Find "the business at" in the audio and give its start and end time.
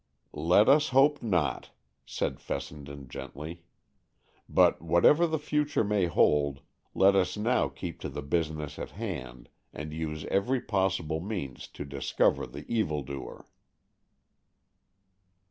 8.09-8.89